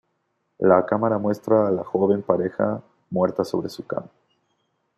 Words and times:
La 0.57 0.83
cámara 0.83 1.19
muestra 1.19 1.67
a 1.67 1.69
la 1.71 1.83
joven 1.83 2.23
pareja, 2.23 2.81
muerta 3.11 3.43
sobre 3.45 3.69
su 3.69 3.85
cama. 3.85 4.09